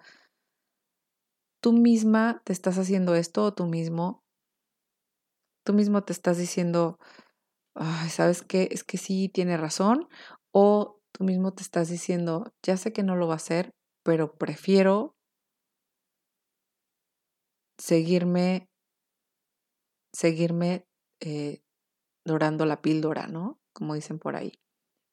tú 1.62 1.72
misma 1.72 2.42
te 2.44 2.52
estás 2.52 2.76
haciendo 2.76 3.14
esto 3.14 3.44
o 3.44 3.54
tú 3.54 3.66
mismo, 3.66 4.24
tú 5.64 5.72
mismo 5.72 6.02
te 6.02 6.12
estás 6.12 6.36
diciendo, 6.36 6.98
¿sabes 8.10 8.42
qué? 8.42 8.68
Es 8.72 8.84
que 8.84 8.98
sí, 8.98 9.28
tiene 9.28 9.56
razón. 9.56 10.08
O 10.50 11.00
tú 11.12 11.24
mismo 11.24 11.54
te 11.54 11.62
estás 11.62 11.88
diciendo, 11.88 12.52
ya 12.62 12.76
sé 12.76 12.92
que 12.92 13.04
no 13.04 13.16
lo 13.16 13.28
va 13.28 13.34
a 13.34 13.36
hacer, 13.36 13.70
pero 14.02 14.34
prefiero 14.34 15.14
seguirme, 17.78 18.68
seguirme 20.12 20.84
eh, 21.20 21.62
dorando 22.24 22.66
la 22.66 22.82
píldora, 22.82 23.28
¿no? 23.28 23.60
Como 23.72 23.94
dicen 23.94 24.18
por 24.18 24.34
ahí. 24.34 24.58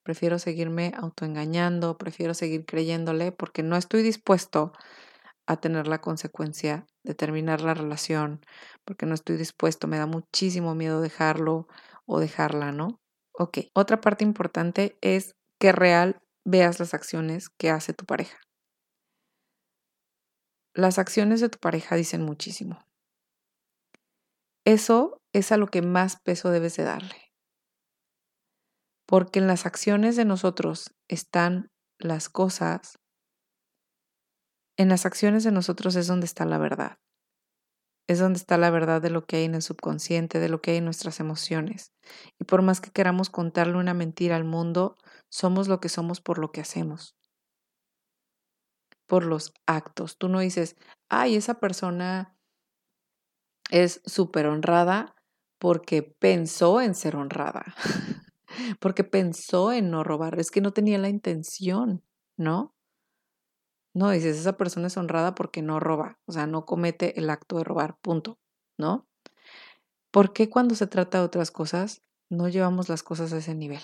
Prefiero 0.04 0.40
seguirme 0.40 0.94
autoengañando, 0.98 2.00
prefiero 2.00 2.34
seguir 2.34 2.66
creyéndole 2.66 3.32
porque 3.32 3.62
no 3.62 3.78
estoy 3.78 4.02
dispuesto 4.02 4.74
a 4.74 5.09
tener 5.58 5.88
la 5.88 6.02
consecuencia 6.02 6.86
de 7.04 7.16
terminar 7.16 7.62
la 7.62 7.74
relación, 7.74 8.42
porque 8.86 9.06
no 9.06 9.14
estoy 9.14 9.38
dispuesto, 9.38 9.88
me 9.88 9.98
da 9.98 10.06
muchísimo 10.06 10.76
miedo 10.76 11.02
dejarlo 11.02 11.68
o 12.06 12.20
dejarla, 12.20 12.72
¿no? 12.72 13.00
Ok, 13.32 13.60
otra 13.74 14.02
parte 14.02 14.24
importante 14.24 14.98
es 15.02 15.36
que 15.60 15.72
real 15.72 16.22
veas 16.46 16.80
las 16.80 16.94
acciones 16.94 17.50
que 17.50 17.70
hace 17.70 17.94
tu 17.94 18.06
pareja. 18.06 18.38
Las 20.74 21.00
acciones 21.00 21.42
de 21.42 21.50
tu 21.50 21.58
pareja 21.58 21.96
dicen 21.96 22.24
muchísimo. 22.24 22.80
Eso 24.66 25.20
es 25.34 25.52
a 25.52 25.58
lo 25.58 25.68
que 25.68 25.82
más 25.82 26.18
peso 26.22 26.52
debes 26.52 26.76
de 26.78 26.84
darle. 26.84 27.34
Porque 29.08 29.40
en 29.40 29.48
las 29.48 29.66
acciones 29.66 30.16
de 30.16 30.26
nosotros 30.26 30.94
están 31.08 31.72
las 31.98 32.30
cosas 32.30 32.99
en 34.80 34.88
las 34.88 35.06
acciones 35.06 35.44
de 35.44 35.52
nosotros 35.52 35.98
es 35.98 36.08
donde 36.08 36.26
está 36.26 36.46
la 36.46 36.58
verdad. 36.58 37.00
Es 38.08 38.18
donde 38.20 38.38
está 38.38 38.58
la 38.58 38.70
verdad 38.70 39.02
de 39.02 39.10
lo 39.10 39.26
que 39.26 39.36
hay 39.36 39.44
en 39.44 39.56
el 39.56 39.62
subconsciente, 39.62 40.40
de 40.40 40.48
lo 40.48 40.62
que 40.62 40.72
hay 40.72 40.78
en 40.78 40.86
nuestras 40.86 41.20
emociones. 41.20 41.92
Y 42.40 42.46
por 42.46 42.62
más 42.62 42.80
que 42.80 42.90
queramos 42.90 43.30
contarle 43.30 43.76
una 43.76 43.94
mentira 43.94 44.38
al 44.38 44.46
mundo, 44.46 44.98
somos 45.30 45.68
lo 45.68 45.82
que 45.82 45.90
somos 45.90 46.22
por 46.22 46.40
lo 46.40 46.54
que 46.54 46.62
hacemos. 46.62 47.18
Por 49.06 49.26
los 49.26 49.54
actos. 49.68 50.18
Tú 50.18 50.30
no 50.30 50.40
dices, 50.40 50.78
ay, 51.10 51.36
esa 51.36 51.60
persona 51.60 52.38
es 53.70 54.02
súper 54.06 54.48
honrada 54.48 55.14
porque 55.60 56.04
pensó 56.04 56.80
en 56.80 56.96
ser 56.96 57.18
honrada, 57.18 57.76
porque 58.80 59.04
pensó 59.04 59.74
en 59.74 59.92
no 59.92 60.06
robar, 60.06 60.40
es 60.40 60.52
que 60.52 60.62
no 60.62 60.72
tenía 60.72 60.98
la 61.00 61.10
intención, 61.10 62.02
¿no? 62.38 62.79
No, 64.00 64.12
dices, 64.12 64.38
esa 64.38 64.56
persona 64.56 64.88
es 64.88 64.96
honrada 64.96 65.36
porque 65.36 65.62
no 65.62 65.82
roba, 65.82 66.20
o 66.26 66.32
sea, 66.32 66.48
no 66.48 66.66
comete 66.66 67.20
el 67.20 67.30
acto 67.30 67.58
de 67.58 67.66
robar, 67.66 67.98
punto, 68.02 68.40
¿no? 68.78 69.06
¿Por 70.12 70.32
qué 70.32 70.50
cuando 70.50 70.74
se 70.74 70.88
trata 70.88 71.18
de 71.20 71.26
otras 71.26 71.52
cosas 71.52 72.02
no 72.30 72.48
llevamos 72.48 72.88
las 72.88 73.04
cosas 73.04 73.34
a 73.34 73.40
ese 73.40 73.56
nivel? 73.56 73.82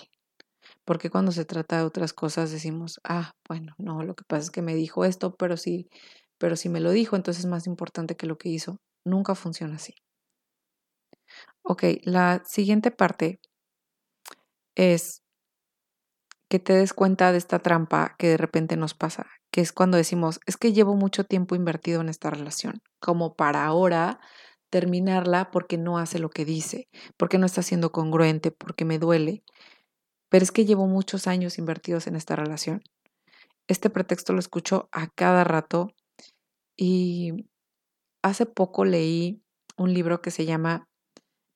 ¿Por 0.86 0.98
qué 0.98 1.10
cuando 1.10 1.32
se 1.32 1.44
trata 1.44 1.76
de 1.78 1.84
otras 1.84 2.14
cosas 2.14 2.50
decimos, 2.50 2.98
ah, 3.04 3.34
bueno, 3.46 3.74
no, 3.78 4.04
lo 4.04 4.16
que 4.16 4.24
pasa 4.26 4.44
es 4.44 4.50
que 4.50 4.62
me 4.62 4.74
dijo 4.74 5.04
esto, 5.04 5.34
pero 5.36 5.58
sí, 5.58 5.90
pero 6.38 6.56
si 6.56 6.70
me 6.70 6.80
lo 6.80 6.92
dijo, 6.92 7.16
entonces 7.16 7.44
es 7.44 7.50
más 7.50 7.66
importante 7.66 8.16
que 8.16 8.26
lo 8.26 8.38
que 8.38 8.48
hizo. 8.48 8.78
Nunca 9.04 9.34
funciona 9.34 9.76
así. 9.76 9.94
Ok, 11.62 11.84
la 12.04 12.42
siguiente 12.46 12.90
parte 12.90 13.40
es 14.76 15.22
que 16.48 16.58
te 16.58 16.74
des 16.74 16.92
cuenta 16.92 17.32
de 17.32 17.38
esta 17.38 17.58
trampa 17.58 18.14
que 18.18 18.28
de 18.28 18.36
repente 18.36 18.76
nos 18.76 18.94
pasa, 18.94 19.26
que 19.56 19.62
es 19.62 19.72
cuando 19.72 19.96
decimos, 19.96 20.38
es 20.44 20.58
que 20.58 20.74
llevo 20.74 20.96
mucho 20.96 21.24
tiempo 21.24 21.54
invertido 21.54 22.02
en 22.02 22.10
esta 22.10 22.28
relación, 22.28 22.82
como 23.00 23.36
para 23.36 23.64
ahora 23.64 24.20
terminarla 24.70 25.50
porque 25.50 25.78
no 25.78 25.96
hace 25.96 26.18
lo 26.18 26.28
que 26.28 26.44
dice, 26.44 26.90
porque 27.16 27.38
no 27.38 27.46
está 27.46 27.62
siendo 27.62 27.90
congruente, 27.90 28.50
porque 28.50 28.84
me 28.84 28.98
duele. 28.98 29.42
Pero 30.28 30.42
es 30.42 30.52
que 30.52 30.66
llevo 30.66 30.86
muchos 30.88 31.26
años 31.26 31.56
invertidos 31.56 32.06
en 32.06 32.16
esta 32.16 32.36
relación. 32.36 32.82
Este 33.66 33.88
pretexto 33.88 34.34
lo 34.34 34.40
escucho 34.40 34.90
a 34.92 35.06
cada 35.06 35.42
rato 35.42 35.88
y 36.76 37.48
hace 38.22 38.44
poco 38.44 38.84
leí 38.84 39.42
un 39.78 39.94
libro 39.94 40.20
que 40.20 40.32
se 40.32 40.44
llama 40.44 40.86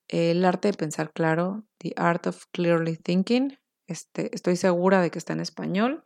El 0.09 0.42
arte 0.47 0.69
de 0.69 0.78
pensar 0.78 1.12
claro, 1.12 1.64
The 1.76 1.92
Art 1.97 2.28
of 2.28 2.47
Clearly 2.50 2.97
Thinking, 2.97 3.59
este, 3.90 4.35
estoy 4.35 4.54
segura 4.54 5.02
de 5.02 5.11
que 5.11 5.19
está 5.19 5.33
en 5.33 5.40
español. 5.40 6.04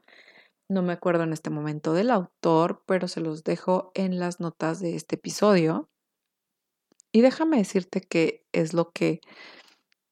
No 0.69 0.83
me 0.83 0.95
acuerdo 0.95 1.25
en 1.25 1.33
este 1.33 1.51
momento 1.51 1.93
del 1.93 2.11
autor, 2.11 2.83
pero 2.87 3.07
se 3.09 3.21
los 3.21 3.45
dejo 3.45 3.93
en 3.95 4.19
las 4.19 4.41
notas 4.41 4.81
de 4.81 4.97
este 4.97 5.17
episodio. 5.17 5.91
Y 7.13 7.21
déjame 7.21 7.59
decirte 7.59 8.01
qué 8.01 8.45
es 8.53 8.73
lo 8.73 8.91
que, 8.91 9.21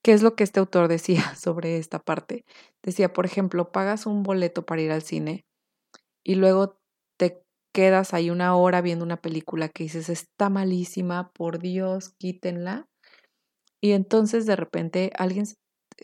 qué 0.04 0.12
es 0.12 0.23
lo 0.23 0.37
que 0.37 0.44
este 0.44 0.61
autor 0.61 0.88
decía 0.88 1.35
sobre 1.37 1.78
esta 1.78 1.99
parte. 1.99 2.44
Decía, 2.82 3.12
por 3.12 3.26
ejemplo, 3.26 3.73
pagas 3.73 4.06
un 4.06 4.23
boleto 4.23 4.64
para 4.64 4.82
ir 4.82 4.92
al 4.92 5.02
cine 5.02 5.44
y 6.25 6.37
luego 6.37 6.78
te 7.18 7.42
quedas 7.75 8.14
ahí 8.14 8.30
una 8.30 8.54
hora 8.56 8.80
viendo 8.80 9.04
una 9.04 9.21
película 9.21 9.68
que 9.68 9.85
dices, 9.85 10.09
está 10.09 10.50
malísima, 10.50 11.32
por 11.32 11.59
Dios, 11.59 12.11
quítenla. 12.18 12.88
Y 13.80 13.92
entonces 13.92 14.47
de 14.47 14.56
repente 14.56 15.12
alguien 15.16 15.47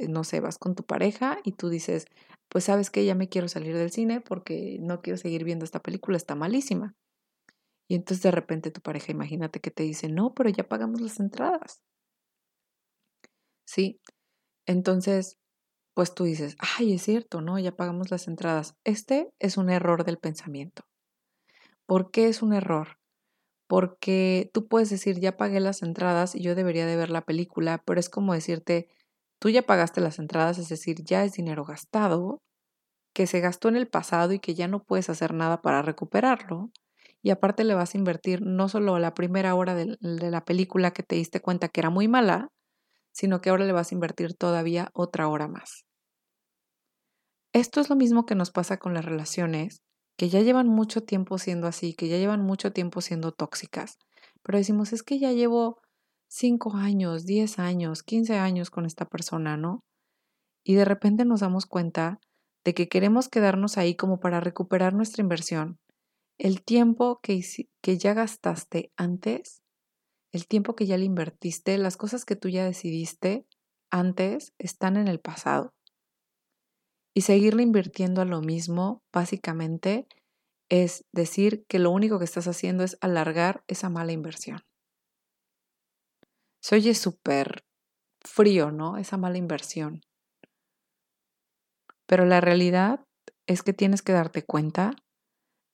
no 0.09 0.25
sé, 0.25 0.41
vas 0.41 0.59
con 0.59 0.75
tu 0.75 0.85
pareja 0.85 1.39
y 1.45 1.53
tú 1.53 1.69
dices, 1.69 2.07
pues 2.49 2.65
sabes 2.65 2.91
que 2.91 3.05
ya 3.05 3.15
me 3.15 3.29
quiero 3.29 3.49
salir 3.49 3.77
del 3.77 3.91
cine 3.91 4.21
porque 4.21 4.79
no 4.81 5.01
quiero 5.03 5.17
seguir 5.19 5.45
viendo 5.45 5.65
esta 5.65 5.81
película, 5.81 6.17
está 6.17 6.35
malísima. 6.35 6.95
Y 7.89 7.95
entonces 7.95 8.23
de 8.23 8.31
repente 8.31 8.71
tu 8.71 8.81
pareja, 8.81 9.13
imagínate 9.13 9.61
que 9.61 9.71
te 9.71 9.83
dice, 9.83 10.09
no, 10.09 10.35
pero 10.35 10.51
ya 10.51 10.69
pagamos 10.69 11.01
las 11.01 11.21
entradas. 11.21 11.83
Sí, 13.67 14.01
entonces, 14.67 15.39
pues 15.95 16.15
tú 16.15 16.25
dices, 16.25 16.57
ay, 16.79 16.95
es 16.95 17.03
cierto, 17.03 17.41
¿no? 17.41 17.59
Ya 17.59 17.73
pagamos 17.73 18.11
las 18.11 18.29
entradas. 18.29 18.75
Este 18.85 19.31
es 19.41 19.57
un 19.57 19.71
error 19.71 20.05
del 20.05 20.19
pensamiento. 20.19 20.85
¿Por 21.87 22.11
qué 22.11 22.29
es 22.29 22.43
un 22.43 22.53
error? 22.53 22.99
Porque 23.69 24.51
tú 24.55 24.69
puedes 24.69 24.91
decir, 24.91 25.21
ya 25.21 25.37
pagué 25.37 25.61
las 25.61 25.83
entradas 25.83 26.35
y 26.35 26.43
yo 26.43 26.55
debería 26.55 26.87
de 26.87 26.97
ver 26.97 27.11
la 27.11 27.23
película, 27.23 27.83
pero 27.87 28.01
es 28.01 28.11
como 28.11 28.35
decirte, 28.35 28.89
Tú 29.39 29.51
ya 29.51 29.63
pagaste 29.63 30.01
las 30.01 30.19
entradas, 30.19 30.59
es 30.59 30.69
decir, 30.69 31.05
ya 31.05 31.25
es 31.25 31.35
dinero 31.35 31.65
gastado, 31.65 32.43
que 33.15 33.27
se 33.27 33.41
gastó 33.41 33.69
en 33.69 33.77
el 33.77 33.89
pasado 33.89 34.33
y 34.33 34.41
que 34.41 34.55
ya 34.55 34.69
no 34.69 34.83
puedes 34.83 35.11
hacer 35.11 35.35
nada 35.35 35.63
para 35.63 35.83
recuperarlo. 35.83 36.71
Y 37.23 37.31
aparte 37.31 37.65
le 37.65 37.75
vas 37.75 37.95
a 37.95 37.99
invertir 37.99 38.43
no 38.43 38.69
solo 38.69 38.99
la 38.99 39.15
primera 39.15 39.55
hora 39.55 39.75
de, 39.75 39.97
la 40.01 40.45
película 40.45 40.93
que 40.93 41.03
te 41.03 41.17
diste 41.17 41.41
cuenta 41.41 41.69
que 41.69 41.81
era 41.81 41.91
muy 41.91 42.09
mala, 42.09 42.49
sino 43.13 43.41
que 43.41 43.51
ahora 43.51 43.65
le 43.65 43.73
vas 43.73 43.91
a 43.91 43.95
invertir 43.95 44.35
todavía 44.35 44.91
otra 44.93 45.29
hora 45.29 45.49
más. 45.49 45.85
Esto 47.53 47.81
es 47.81 47.91
lo 47.91 47.97
mismo 47.97 48.27
que 48.27 48.35
nos 48.35 48.51
pasa 48.51 48.77
con 48.77 48.95
las 48.95 49.05
relaciones, 49.05 49.83
que 50.17 50.29
ya 50.29 50.41
llevan 50.41 50.69
mucho 50.69 51.03
tiempo 51.03 51.39
siendo 51.39 51.67
así, 51.67 51.95
que 51.95 52.09
ya 52.09 52.19
llevan 52.19 52.43
mucho 52.43 52.73
tiempo 52.73 53.01
siendo 53.01 53.33
tóxicas, 53.33 53.99
pero 54.43 54.59
decimos, 54.59 54.93
es 54.93 55.03
que 55.03 55.19
ya 55.19 55.33
llevo 55.33 55.81
5 56.29 56.77
años, 56.77 57.25
10 57.25 57.59
años, 57.59 58.03
15 58.03 58.37
años 58.37 58.71
con 58.71 58.85
esta 58.85 59.07
persona, 59.07 59.57
¿no? 59.57 59.85
Y 60.65 60.75
de 60.75 60.85
repente 60.85 61.25
nos 61.25 61.41
damos 61.41 61.67
cuenta 61.67 62.21
de 62.65 62.75
que 62.75 62.89
queremos 62.89 63.29
quedarnos 63.29 63.79
ahí 63.79 63.97
como 63.97 64.21
para 64.21 64.41
recuperar 64.41 64.93
nuestra 64.93 65.23
inversión. 65.23 65.79
El 66.39 66.63
tiempo 66.63 67.21
que, 67.23 67.43
que 67.83 67.99
ya 67.99 68.15
gastaste 68.15 68.93
antes, 68.97 69.63
el 70.33 70.47
tiempo 70.47 70.77
que 70.77 70.87
ya 70.87 70.99
le 70.99 71.05
invertiste, 71.05 71.79
las 71.79 71.97
cosas 71.97 72.25
que 72.25 72.37
tú 72.37 72.49
ya 72.49 72.65
decidiste 72.65 73.47
antes 73.91 74.53
están 74.59 74.97
en 74.97 75.09
el 75.09 75.21
pasado. 75.21 75.73
Y 77.15 77.23
seguirle 77.23 77.63
invirtiendo 77.63 78.21
a 78.21 78.27
lo 78.27 78.43
mismo, 78.43 79.03
básicamente, 79.13 80.07
es 80.69 81.07
decir 81.13 81.65
que 81.67 81.79
lo 81.79 81.91
único 81.91 82.19
que 82.19 82.27
estás 82.27 82.47
haciendo 82.47 82.85
es 82.85 82.99
alargar 83.01 83.65
esa 83.67 83.89
mala 83.89 84.13
inversión. 84.13 84.61
Se 86.61 86.77
oye 86.77 86.95
súper 86.95 87.65
frío, 88.21 88.71
¿no? 88.71 88.97
Esa 88.97 89.17
mala 89.17 89.39
inversión. 89.39 90.03
Pero 92.07 92.25
la 92.25 92.41
realidad 92.41 93.05
es 93.47 93.63
que 93.63 93.73
tienes 93.73 94.03
que 94.03 94.13
darte 94.13 94.45
cuenta 94.45 94.93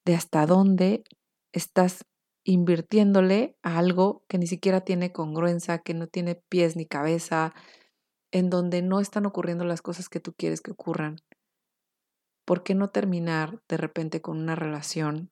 de 0.05 0.15
hasta 0.15 0.45
dónde 0.45 1.03
estás 1.51 2.05
invirtiéndole 2.43 3.57
a 3.63 3.79
algo 3.79 4.23
que 4.27 4.37
ni 4.37 4.47
siquiera 4.47 4.81
tiene 4.81 5.11
congruencia, 5.11 5.79
que 5.79 5.93
no 5.93 6.07
tiene 6.07 6.35
pies 6.35 6.75
ni 6.75 6.85
cabeza, 6.85 7.53
en 8.31 8.49
donde 8.49 8.81
no 8.81 8.99
están 8.99 9.25
ocurriendo 9.25 9.65
las 9.65 9.81
cosas 9.81 10.09
que 10.09 10.19
tú 10.19 10.33
quieres 10.33 10.61
que 10.61 10.71
ocurran. 10.71 11.17
¿Por 12.45 12.63
qué 12.63 12.75
no 12.75 12.91
terminar 12.91 13.61
de 13.67 13.77
repente 13.77 14.21
con 14.21 14.37
una 14.37 14.55
relación 14.55 15.31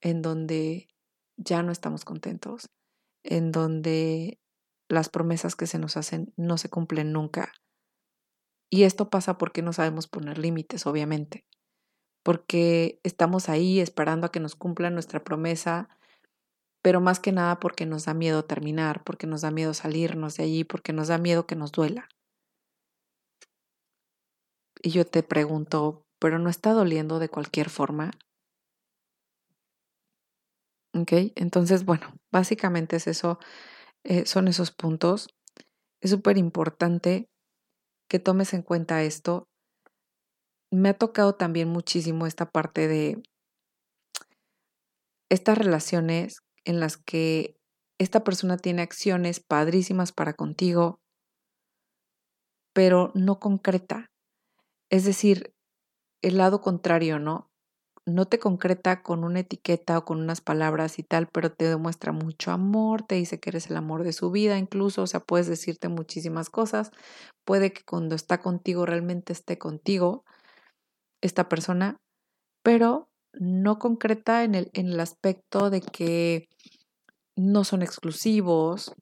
en 0.00 0.22
donde 0.22 0.88
ya 1.36 1.62
no 1.62 1.72
estamos 1.72 2.04
contentos, 2.04 2.70
en 3.28 3.52
donde 3.52 4.40
las 4.88 5.10
promesas 5.10 5.54
que 5.54 5.66
se 5.66 5.78
nos 5.78 5.96
hacen 5.96 6.32
no 6.36 6.56
se 6.56 6.70
cumplen 6.70 7.12
nunca. 7.12 7.52
Y 8.70 8.84
esto 8.84 9.10
pasa 9.10 9.38
porque 9.38 9.62
no 9.62 9.72
sabemos 9.72 10.08
poner 10.08 10.38
límites, 10.38 10.86
obviamente. 10.86 11.46
Porque 12.22 13.00
estamos 13.04 13.48
ahí 13.48 13.80
esperando 13.80 14.26
a 14.26 14.32
que 14.32 14.40
nos 14.40 14.56
cumplan 14.56 14.94
nuestra 14.94 15.24
promesa, 15.24 15.88
pero 16.82 17.00
más 17.00 17.20
que 17.20 17.32
nada 17.32 17.60
porque 17.60 17.86
nos 17.86 18.06
da 18.06 18.14
miedo 18.14 18.44
terminar, 18.44 19.04
porque 19.04 19.26
nos 19.26 19.42
da 19.42 19.50
miedo 19.50 19.74
salirnos 19.74 20.36
de 20.36 20.44
allí, 20.44 20.64
porque 20.64 20.92
nos 20.92 21.08
da 21.08 21.18
miedo 21.18 21.46
que 21.46 21.56
nos 21.56 21.72
duela. 21.72 22.08
Y 24.82 24.90
yo 24.90 25.04
te 25.04 25.22
pregunto, 25.22 26.06
¿pero 26.18 26.38
no 26.38 26.48
está 26.48 26.72
doliendo 26.72 27.18
de 27.18 27.28
cualquier 27.28 27.68
forma? 27.68 28.12
¿Ok? 30.94 31.12
Entonces, 31.36 31.84
bueno, 31.84 32.14
básicamente 32.32 32.96
es 32.96 33.06
eso, 33.06 33.38
eh, 34.04 34.26
son 34.26 34.48
esos 34.48 34.72
puntos. 34.72 35.28
Es 36.02 36.10
súper 36.10 36.38
importante 36.38 37.28
que 38.08 38.18
tomes 38.18 38.54
en 38.54 38.62
cuenta 38.62 39.02
esto. 39.02 39.48
Me 40.70 40.90
ha 40.90 40.94
tocado 40.94 41.34
también 41.34 41.68
muchísimo 41.68 42.26
esta 42.26 42.50
parte 42.50 42.88
de 42.88 43.22
estas 45.30 45.58
relaciones 45.58 46.38
en 46.64 46.80
las 46.80 46.96
que 46.96 47.56
esta 47.98 48.24
persona 48.24 48.56
tiene 48.56 48.82
acciones 48.82 49.40
padrísimas 49.40 50.12
para 50.12 50.34
contigo, 50.34 51.00
pero 52.72 53.10
no 53.14 53.38
concreta. 53.40 54.06
Es 54.90 55.04
decir, 55.04 55.52
el 56.22 56.38
lado 56.38 56.60
contrario, 56.60 57.18
¿no? 57.18 57.47
No 58.08 58.24
te 58.26 58.38
concreta 58.38 59.02
con 59.02 59.22
una 59.22 59.40
etiqueta 59.40 59.98
o 59.98 60.04
con 60.06 60.20
unas 60.20 60.40
palabras 60.40 60.98
y 60.98 61.02
tal, 61.02 61.28
pero 61.30 61.52
te 61.52 61.66
demuestra 61.68 62.12
mucho 62.12 62.52
amor, 62.52 63.02
te 63.02 63.16
dice 63.16 63.38
que 63.38 63.50
eres 63.50 63.68
el 63.70 63.76
amor 63.76 64.02
de 64.02 64.14
su 64.14 64.30
vida, 64.30 64.56
incluso, 64.56 65.02
o 65.02 65.06
sea, 65.06 65.20
puedes 65.20 65.46
decirte 65.46 65.88
muchísimas 65.88 66.48
cosas. 66.48 66.90
Puede 67.44 67.72
que 67.72 67.82
cuando 67.84 68.14
está 68.14 68.38
contigo 68.40 68.86
realmente 68.86 69.34
esté 69.34 69.58
contigo 69.58 70.24
esta 71.20 71.48
persona, 71.48 71.96
pero 72.64 73.08
no 73.34 73.78
concreta 73.78 74.44
en 74.44 74.54
el, 74.54 74.70
en 74.74 74.88
el 74.88 75.00
aspecto 75.00 75.70
de 75.70 75.82
que 75.82 76.46
no 77.36 77.64
son 77.64 77.82
exclusivos 77.82 78.92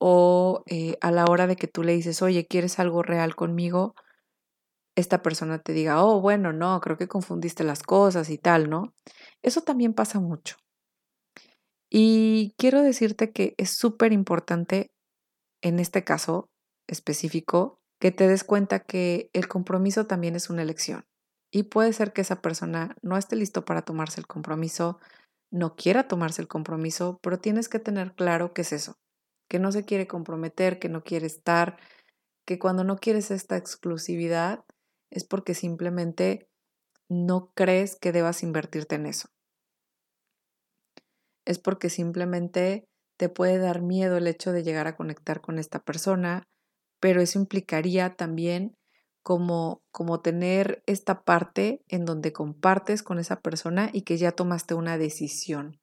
o 0.00 0.62
eh, 0.66 0.96
a 1.00 1.10
la 1.12 1.24
hora 1.26 1.46
de 1.46 1.56
que 1.56 1.68
tú 1.68 1.82
le 1.84 1.94
dices, 1.94 2.22
oye, 2.22 2.46
¿quieres 2.46 2.78
algo 2.78 3.02
real 3.02 3.36
conmigo? 3.36 3.94
Esta 4.96 5.22
persona 5.22 5.58
te 5.58 5.72
diga, 5.72 6.04
oh, 6.04 6.20
bueno, 6.20 6.52
no, 6.52 6.80
creo 6.80 6.96
que 6.96 7.08
confundiste 7.08 7.64
las 7.64 7.82
cosas 7.82 8.30
y 8.30 8.38
tal, 8.38 8.68
¿no? 8.68 8.94
Eso 9.42 9.62
también 9.62 9.94
pasa 9.94 10.20
mucho. 10.20 10.56
Y 11.90 12.54
quiero 12.56 12.82
decirte 12.82 13.32
que 13.32 13.54
es 13.58 13.76
súper 13.76 14.12
importante 14.12 14.90
en 15.62 15.78
este 15.78 16.04
caso 16.04 16.48
específico 16.88 17.78
que 18.00 18.10
te 18.10 18.26
des 18.26 18.44
cuenta 18.44 18.80
que 18.80 19.30
el 19.32 19.46
compromiso 19.46 20.06
también 20.06 20.34
es 20.34 20.50
una 20.50 20.62
elección. 20.62 21.04
Y 21.52 21.64
puede 21.64 21.92
ser 21.92 22.12
que 22.12 22.22
esa 22.22 22.40
persona 22.40 22.96
no 23.02 23.16
esté 23.16 23.36
listo 23.36 23.64
para 23.64 23.82
tomarse 23.82 24.20
el 24.20 24.26
compromiso, 24.26 24.98
no 25.50 25.76
quiera 25.76 26.08
tomarse 26.08 26.40
el 26.42 26.48
compromiso, 26.48 27.18
pero 27.22 27.38
tienes 27.38 27.68
que 27.68 27.78
tener 27.78 28.14
claro 28.14 28.54
qué 28.54 28.62
es 28.62 28.72
eso, 28.72 28.96
que 29.48 29.58
no 29.58 29.70
se 29.70 29.84
quiere 29.84 30.06
comprometer, 30.06 30.78
que 30.78 30.88
no 30.88 31.04
quiere 31.04 31.26
estar, 31.26 31.76
que 32.46 32.58
cuando 32.58 32.84
no 32.84 32.96
quieres 32.96 33.30
esta 33.30 33.56
exclusividad, 33.56 34.64
es 35.12 35.24
porque 35.24 35.54
simplemente 35.54 36.48
no 37.08 37.52
crees 37.54 37.96
que 37.96 38.12
debas 38.12 38.42
invertirte 38.42 38.94
en 38.94 39.06
eso. 39.06 39.28
Es 41.44 41.58
porque 41.58 41.90
simplemente 41.90 42.88
te 43.18 43.28
puede 43.28 43.58
dar 43.58 43.82
miedo 43.82 44.16
el 44.16 44.26
hecho 44.26 44.52
de 44.52 44.62
llegar 44.62 44.86
a 44.86 44.96
conectar 44.96 45.42
con 45.42 45.58
esta 45.58 45.80
persona, 45.80 46.48
pero 46.98 47.20
eso 47.20 47.38
implicaría 47.38 48.14
también 48.14 48.74
como, 49.22 49.82
como 49.90 50.20
tener 50.22 50.82
esta 50.86 51.24
parte 51.24 51.84
en 51.88 52.06
donde 52.06 52.32
compartes 52.32 53.02
con 53.02 53.18
esa 53.18 53.40
persona 53.40 53.90
y 53.92 54.02
que 54.02 54.16
ya 54.16 54.32
tomaste 54.32 54.74
una 54.74 54.96
decisión. 54.96 55.78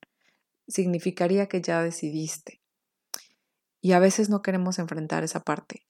Significaría 0.67 1.47
que 1.47 1.62
ya 1.62 1.84
decidiste. 1.84 2.62
Y 3.80 3.91
a 3.91 3.99
veces 3.99 4.30
no 4.30 4.41
queremos 4.41 4.80
enfrentar 4.80 5.23
esa 5.23 5.41
parte. 5.41 5.88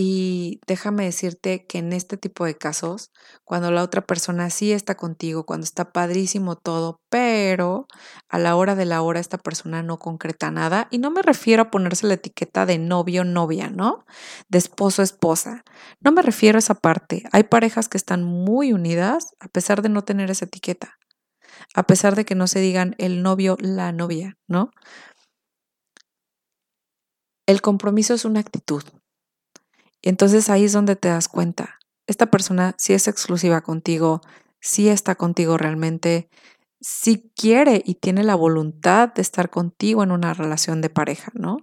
Y 0.00 0.60
déjame 0.68 1.06
decirte 1.06 1.66
que 1.66 1.78
en 1.78 1.92
este 1.92 2.16
tipo 2.16 2.44
de 2.44 2.56
casos, 2.56 3.10
cuando 3.44 3.72
la 3.72 3.82
otra 3.82 4.00
persona 4.06 4.48
sí 4.48 4.70
está 4.70 4.94
contigo, 4.94 5.44
cuando 5.44 5.64
está 5.64 5.90
padrísimo 5.90 6.54
todo, 6.54 7.00
pero 7.10 7.88
a 8.28 8.38
la 8.38 8.54
hora 8.54 8.76
de 8.76 8.84
la 8.84 9.02
hora 9.02 9.18
esta 9.18 9.38
persona 9.38 9.82
no 9.82 9.98
concreta 9.98 10.52
nada, 10.52 10.86
y 10.92 10.98
no 10.98 11.10
me 11.10 11.20
refiero 11.20 11.62
a 11.64 11.70
ponerse 11.72 12.06
la 12.06 12.14
etiqueta 12.14 12.64
de 12.64 12.78
novio, 12.78 13.24
novia, 13.24 13.70
¿no? 13.70 14.04
De 14.48 14.58
esposo, 14.58 15.02
esposa. 15.02 15.64
No 16.00 16.12
me 16.12 16.22
refiero 16.22 16.58
a 16.58 16.60
esa 16.60 16.74
parte. 16.74 17.24
Hay 17.32 17.42
parejas 17.42 17.88
que 17.88 17.98
están 17.98 18.22
muy 18.22 18.72
unidas 18.72 19.34
a 19.40 19.48
pesar 19.48 19.82
de 19.82 19.88
no 19.88 20.02
tener 20.04 20.30
esa 20.30 20.44
etiqueta, 20.44 20.94
a 21.74 21.82
pesar 21.82 22.14
de 22.14 22.24
que 22.24 22.36
no 22.36 22.46
se 22.46 22.60
digan 22.60 22.94
el 22.98 23.24
novio, 23.24 23.56
la 23.58 23.90
novia, 23.90 24.36
¿no? 24.46 24.70
El 27.48 27.62
compromiso 27.62 28.14
es 28.14 28.24
una 28.24 28.38
actitud 28.38 28.84
y 30.02 30.08
entonces 30.08 30.50
ahí 30.50 30.64
es 30.64 30.72
donde 30.72 30.96
te 30.96 31.08
das 31.08 31.28
cuenta. 31.28 31.78
Esta 32.06 32.26
persona 32.26 32.74
sí 32.78 32.92
es 32.94 33.08
exclusiva 33.08 33.60
contigo, 33.60 34.20
sí 34.60 34.88
está 34.88 35.14
contigo 35.14 35.56
realmente, 35.58 36.28
sí 36.80 37.30
quiere 37.36 37.82
y 37.84 37.94
tiene 37.94 38.24
la 38.24 38.34
voluntad 38.34 39.12
de 39.12 39.22
estar 39.22 39.50
contigo 39.50 40.02
en 40.02 40.12
una 40.12 40.34
relación 40.34 40.80
de 40.80 40.90
pareja, 40.90 41.30
¿no? 41.34 41.58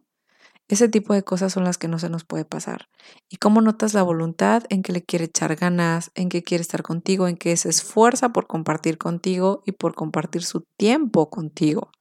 Ese 0.68 0.90
tipo 0.90 1.14
de 1.14 1.24
cosas 1.24 1.54
son 1.54 1.64
las 1.64 1.78
que 1.78 1.88
no 1.88 2.00
se 2.00 2.10
nos 2.10 2.24
puede 2.24 2.44
pasar. 2.44 2.90
¿Y 3.30 3.38
cómo 3.38 3.62
notas 3.62 3.94
la 3.94 4.02
voluntad 4.02 4.64
en 4.70 4.82
que 4.82 4.94
le 4.94 5.04
quiere 5.04 5.26
echar 5.26 5.56
ganas, 5.56 6.12
en 6.16 6.28
que 6.28 6.42
quiere 6.42 6.64
estar 6.64 6.82
contigo, 6.82 7.28
en 7.28 7.38
que 7.38 7.56
se 7.56 7.70
esfuerza 7.70 8.30
por 8.30 8.48
compartir 8.48 8.98
contigo 8.98 9.62
y 9.66 9.74
por 9.74 9.94
compartir 9.94 10.44
su 10.44 10.62
tiempo 10.76 11.30
contigo? 11.30 11.92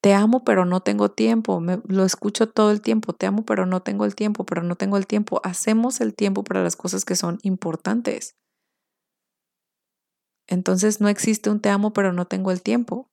Te 0.00 0.14
amo 0.14 0.44
pero 0.44 0.64
no 0.64 0.80
tengo 0.80 1.10
tiempo, 1.10 1.60
Me, 1.60 1.80
lo 1.86 2.04
escucho 2.04 2.48
todo 2.48 2.70
el 2.70 2.80
tiempo, 2.80 3.12
te 3.12 3.26
amo 3.26 3.44
pero 3.44 3.66
no 3.66 3.82
tengo 3.82 4.04
el 4.04 4.14
tiempo, 4.14 4.44
pero 4.44 4.62
no 4.62 4.76
tengo 4.76 4.96
el 4.96 5.06
tiempo. 5.06 5.40
Hacemos 5.44 6.00
el 6.00 6.14
tiempo 6.14 6.44
para 6.44 6.62
las 6.62 6.76
cosas 6.76 7.04
que 7.04 7.16
son 7.16 7.38
importantes. 7.42 8.36
Entonces 10.46 11.00
no 11.00 11.08
existe 11.08 11.50
un 11.50 11.60
te 11.60 11.68
amo 11.68 11.92
pero 11.92 12.12
no 12.12 12.26
tengo 12.26 12.50
el 12.50 12.62
tiempo. 12.62 13.08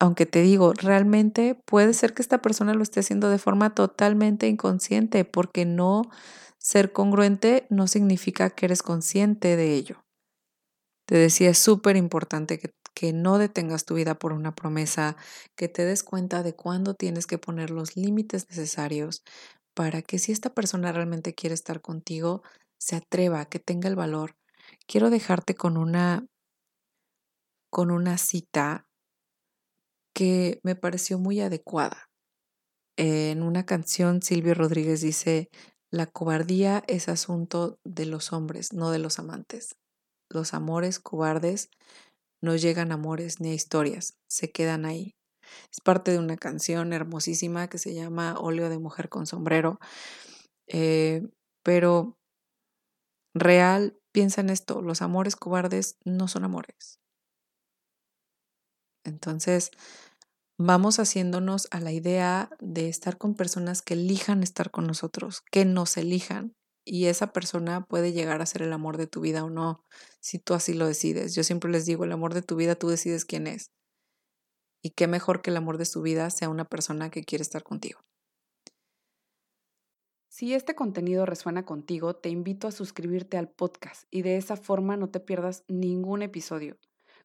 Aunque 0.00 0.26
te 0.26 0.42
digo, 0.42 0.74
realmente 0.74 1.60
puede 1.66 1.92
ser 1.92 2.14
que 2.14 2.22
esta 2.22 2.40
persona 2.40 2.74
lo 2.74 2.82
esté 2.82 3.00
haciendo 3.00 3.30
de 3.30 3.38
forma 3.38 3.74
totalmente 3.74 4.46
inconsciente, 4.46 5.24
porque 5.24 5.64
no 5.64 6.02
ser 6.58 6.92
congruente 6.92 7.66
no 7.68 7.88
significa 7.88 8.50
que 8.50 8.66
eres 8.66 8.82
consciente 8.82 9.56
de 9.56 9.74
ello. 9.74 10.04
Te 11.06 11.16
decía, 11.16 11.50
es 11.50 11.58
súper 11.58 11.96
importante 11.96 12.58
que 12.58 12.68
que 12.98 13.12
no 13.12 13.38
detengas 13.38 13.84
tu 13.84 13.94
vida 13.94 14.18
por 14.18 14.32
una 14.32 14.56
promesa, 14.56 15.16
que 15.54 15.68
te 15.68 15.84
des 15.84 16.02
cuenta 16.02 16.42
de 16.42 16.56
cuándo 16.56 16.94
tienes 16.94 17.28
que 17.28 17.38
poner 17.38 17.70
los 17.70 17.96
límites 17.96 18.48
necesarios 18.48 19.22
para 19.72 20.02
que 20.02 20.18
si 20.18 20.32
esta 20.32 20.52
persona 20.52 20.90
realmente 20.90 21.32
quiere 21.32 21.54
estar 21.54 21.80
contigo, 21.80 22.42
se 22.76 22.96
atreva, 22.96 23.44
que 23.44 23.60
tenga 23.60 23.88
el 23.88 23.94
valor. 23.94 24.34
Quiero 24.88 25.10
dejarte 25.10 25.54
con 25.54 25.76
una 25.76 26.26
con 27.70 27.92
una 27.92 28.18
cita 28.18 28.88
que 30.12 30.58
me 30.64 30.74
pareció 30.74 31.20
muy 31.20 31.40
adecuada. 31.40 32.10
En 32.96 33.44
una 33.44 33.64
canción 33.64 34.22
Silvio 34.22 34.54
Rodríguez 34.54 35.02
dice, 35.02 35.50
la 35.92 36.06
cobardía 36.06 36.82
es 36.88 37.08
asunto 37.08 37.78
de 37.84 38.06
los 38.06 38.32
hombres, 38.32 38.72
no 38.72 38.90
de 38.90 38.98
los 38.98 39.20
amantes. 39.20 39.76
Los 40.28 40.52
amores 40.52 40.98
cobardes 40.98 41.70
no 42.40 42.56
llegan 42.56 42.92
amores 42.92 43.40
ni 43.40 43.50
a 43.50 43.54
historias, 43.54 44.14
se 44.28 44.50
quedan 44.50 44.84
ahí. 44.84 45.14
Es 45.72 45.80
parte 45.80 46.10
de 46.10 46.18
una 46.18 46.36
canción 46.36 46.92
hermosísima 46.92 47.68
que 47.68 47.78
se 47.78 47.94
llama 47.94 48.36
Óleo 48.38 48.68
de 48.68 48.78
Mujer 48.78 49.08
con 49.08 49.26
Sombrero. 49.26 49.78
Eh, 50.66 51.22
pero 51.62 52.18
real, 53.34 53.98
piensa 54.12 54.40
en 54.40 54.50
esto, 54.50 54.82
los 54.82 55.02
amores 55.02 55.36
cobardes 55.36 55.98
no 56.04 56.28
son 56.28 56.44
amores. 56.44 56.98
Entonces, 59.04 59.70
vamos 60.58 60.98
haciéndonos 60.98 61.68
a 61.70 61.80
la 61.80 61.92
idea 61.92 62.50
de 62.60 62.88
estar 62.88 63.16
con 63.16 63.34
personas 63.34 63.80
que 63.80 63.94
elijan 63.94 64.42
estar 64.42 64.70
con 64.70 64.86
nosotros, 64.86 65.42
que 65.50 65.64
nos 65.64 65.96
elijan, 65.96 66.54
y 66.88 67.06
esa 67.06 67.32
persona 67.32 67.84
puede 67.84 68.12
llegar 68.12 68.40
a 68.40 68.46
ser 68.46 68.62
el 68.62 68.72
amor 68.72 68.96
de 68.96 69.06
tu 69.06 69.20
vida 69.20 69.44
o 69.44 69.50
no, 69.50 69.84
si 70.20 70.38
tú 70.38 70.54
así 70.54 70.72
lo 70.72 70.86
decides. 70.86 71.34
Yo 71.34 71.44
siempre 71.44 71.70
les 71.70 71.84
digo, 71.84 72.04
el 72.04 72.12
amor 72.12 72.34
de 72.34 72.42
tu 72.42 72.56
vida 72.56 72.76
tú 72.76 72.88
decides 72.88 73.24
quién 73.24 73.46
es. 73.46 73.70
Y 74.82 74.90
qué 74.90 75.06
mejor 75.06 75.42
que 75.42 75.50
el 75.50 75.56
amor 75.56 75.76
de 75.76 75.84
su 75.84 76.02
vida 76.02 76.30
sea 76.30 76.48
una 76.48 76.64
persona 76.64 77.10
que 77.10 77.24
quiere 77.24 77.42
estar 77.42 77.62
contigo. 77.62 78.00
Si 80.30 80.54
este 80.54 80.74
contenido 80.74 81.26
resuena 81.26 81.64
contigo, 81.64 82.14
te 82.14 82.28
invito 82.28 82.68
a 82.68 82.72
suscribirte 82.72 83.36
al 83.36 83.50
podcast 83.50 84.04
y 84.10 84.22
de 84.22 84.36
esa 84.36 84.56
forma 84.56 84.96
no 84.96 85.10
te 85.10 85.20
pierdas 85.20 85.64
ningún 85.68 86.22
episodio. 86.22 86.78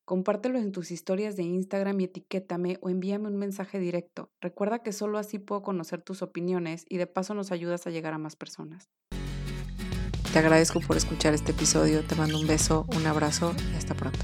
Compártelo 0.04 0.58
en 0.58 0.72
tus 0.72 0.92
historias 0.92 1.38
de 1.38 1.44
Instagram 1.44 2.02
y 2.02 2.06
etiquétame 2.06 2.80
o 2.82 2.90
envíame 2.90 3.28
un 3.28 3.38
mensaje 3.38 3.80
directo. 3.80 4.32
Recuerda 4.42 4.80
que 4.80 4.92
solo 4.92 5.18
así 5.18 5.40
puedo 5.40 5.62
conocer 5.62 6.02
tus 6.02 6.22
opiniones 6.22 6.86
y 6.90 6.98
de 6.98 7.08
paso 7.08 7.34
nos 7.34 7.52
ayudas 7.52 7.88
a 7.88 7.92
llegar 7.92 8.14
a 8.14 8.18
más 8.18 8.36
personas. 8.36 8.90
Te 10.34 10.40
agradezco 10.40 10.80
por 10.80 10.98
escuchar 10.98 11.36
este 11.36 11.52
episodio, 11.52 12.04
te 12.04 12.16
mando 12.16 12.40
un 12.40 12.48
beso, 12.48 12.88
un 12.88 13.06
abrazo 13.06 13.54
y 13.72 13.78
hasta 13.78 13.94
pronto. 13.94 14.18